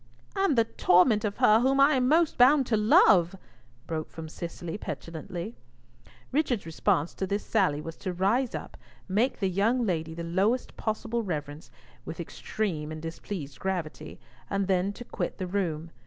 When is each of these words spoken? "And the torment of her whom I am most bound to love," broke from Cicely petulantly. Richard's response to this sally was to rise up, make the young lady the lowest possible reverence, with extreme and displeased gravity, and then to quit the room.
"And 0.35 0.57
the 0.57 0.63
torment 0.65 1.23
of 1.23 1.37
her 1.37 1.59
whom 1.59 1.79
I 1.79 1.93
am 1.93 2.07
most 2.07 2.35
bound 2.35 2.65
to 2.65 2.75
love," 2.75 3.35
broke 3.85 4.09
from 4.09 4.27
Cicely 4.29 4.75
petulantly. 4.75 5.53
Richard's 6.31 6.65
response 6.65 7.13
to 7.13 7.27
this 7.27 7.45
sally 7.45 7.81
was 7.81 7.97
to 7.97 8.11
rise 8.11 8.55
up, 8.55 8.77
make 9.07 9.39
the 9.39 9.47
young 9.47 9.85
lady 9.85 10.15
the 10.15 10.23
lowest 10.23 10.75
possible 10.75 11.21
reverence, 11.21 11.69
with 12.03 12.19
extreme 12.19 12.91
and 12.91 12.99
displeased 12.99 13.59
gravity, 13.59 14.19
and 14.49 14.65
then 14.67 14.91
to 14.91 15.05
quit 15.05 15.37
the 15.37 15.45
room. 15.45 15.91